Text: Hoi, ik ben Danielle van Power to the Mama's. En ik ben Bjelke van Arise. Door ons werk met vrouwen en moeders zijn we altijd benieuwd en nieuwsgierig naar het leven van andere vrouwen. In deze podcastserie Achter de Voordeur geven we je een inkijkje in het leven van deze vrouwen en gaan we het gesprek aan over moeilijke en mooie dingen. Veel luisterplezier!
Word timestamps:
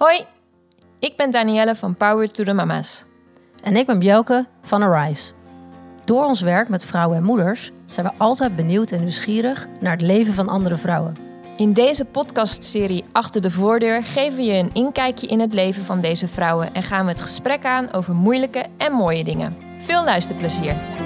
Hoi, 0.00 0.24
ik 0.98 1.16
ben 1.16 1.30
Danielle 1.30 1.74
van 1.74 1.94
Power 1.94 2.30
to 2.30 2.44
the 2.44 2.52
Mama's. 2.52 3.04
En 3.62 3.76
ik 3.76 3.86
ben 3.86 3.98
Bjelke 3.98 4.46
van 4.62 4.82
Arise. 4.82 5.32
Door 6.00 6.24
ons 6.24 6.40
werk 6.40 6.68
met 6.68 6.84
vrouwen 6.84 7.16
en 7.16 7.22
moeders 7.22 7.70
zijn 7.88 8.06
we 8.06 8.12
altijd 8.18 8.56
benieuwd 8.56 8.90
en 8.90 9.00
nieuwsgierig 9.00 9.66
naar 9.80 9.92
het 9.92 10.02
leven 10.02 10.34
van 10.34 10.48
andere 10.48 10.76
vrouwen. 10.76 11.16
In 11.56 11.72
deze 11.72 12.04
podcastserie 12.04 13.04
Achter 13.12 13.42
de 13.42 13.50
Voordeur 13.50 14.04
geven 14.04 14.38
we 14.38 14.44
je 14.44 14.58
een 14.58 14.74
inkijkje 14.74 15.26
in 15.26 15.40
het 15.40 15.54
leven 15.54 15.84
van 15.84 16.00
deze 16.00 16.28
vrouwen 16.28 16.72
en 16.72 16.82
gaan 16.82 17.04
we 17.04 17.10
het 17.10 17.22
gesprek 17.22 17.64
aan 17.64 17.92
over 17.92 18.14
moeilijke 18.14 18.66
en 18.76 18.92
mooie 18.92 19.24
dingen. 19.24 19.56
Veel 19.78 20.04
luisterplezier! 20.04 20.99